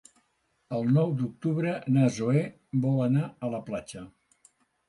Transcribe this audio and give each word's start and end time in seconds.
El 0.77 0.87
nou 0.95 1.11
d'octubre 1.19 1.75
na 1.97 2.07
Zoè 2.17 2.41
vol 2.87 2.99
anar 3.11 3.29
a 3.49 3.55
la 3.57 3.63
platja. 3.69 4.07